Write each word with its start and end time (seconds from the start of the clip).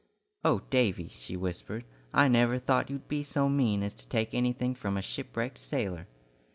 "Oh, 0.43 0.63
Davy!" 0.71 1.09
she 1.09 1.37
whispered, 1.37 1.85
"I 2.11 2.27
never 2.27 2.57
thought 2.57 2.89
you'd 2.89 3.07
be 3.07 3.21
so 3.21 3.47
mean 3.47 3.83
as 3.83 3.93
to 3.93 4.07
take 4.07 4.33
anything 4.33 4.73
from 4.73 4.97
a 4.97 5.01
shipwrecked 5.03 5.59
sailor!" 5.59 6.07